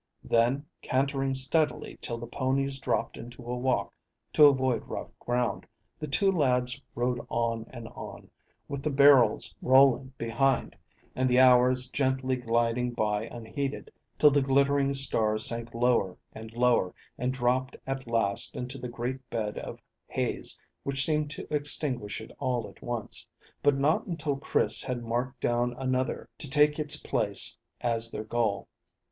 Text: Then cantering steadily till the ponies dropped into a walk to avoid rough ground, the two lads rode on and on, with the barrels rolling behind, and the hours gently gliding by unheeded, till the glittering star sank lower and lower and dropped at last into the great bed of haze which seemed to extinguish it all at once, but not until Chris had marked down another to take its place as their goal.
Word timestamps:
Then 0.23 0.65
cantering 0.81 1.35
steadily 1.35 1.99
till 2.01 2.17
the 2.17 2.25
ponies 2.25 2.79
dropped 2.79 3.17
into 3.17 3.45
a 3.45 3.55
walk 3.55 3.93
to 4.33 4.47
avoid 4.47 4.87
rough 4.87 5.11
ground, 5.19 5.67
the 5.99 6.07
two 6.07 6.31
lads 6.31 6.81
rode 6.95 7.23
on 7.29 7.67
and 7.69 7.87
on, 7.89 8.31
with 8.67 8.81
the 8.81 8.89
barrels 8.89 9.53
rolling 9.61 10.11
behind, 10.17 10.75
and 11.15 11.29
the 11.29 11.39
hours 11.39 11.91
gently 11.91 12.35
gliding 12.35 12.93
by 12.93 13.25
unheeded, 13.25 13.91
till 14.17 14.31
the 14.31 14.41
glittering 14.41 14.91
star 14.95 15.37
sank 15.37 15.71
lower 15.71 16.17
and 16.33 16.53
lower 16.55 16.95
and 17.19 17.31
dropped 17.31 17.77
at 17.85 18.07
last 18.07 18.55
into 18.55 18.79
the 18.79 18.89
great 18.89 19.29
bed 19.29 19.59
of 19.59 19.79
haze 20.07 20.59
which 20.81 21.05
seemed 21.05 21.29
to 21.29 21.45
extinguish 21.53 22.21
it 22.21 22.31
all 22.39 22.67
at 22.67 22.81
once, 22.81 23.27
but 23.61 23.77
not 23.77 24.07
until 24.07 24.35
Chris 24.35 24.81
had 24.81 25.03
marked 25.03 25.39
down 25.39 25.73
another 25.77 26.27
to 26.39 26.49
take 26.49 26.79
its 26.79 26.97
place 26.97 27.55
as 27.81 28.09
their 28.09 28.23
goal. 28.23 28.67